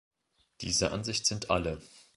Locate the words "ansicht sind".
0.93-1.51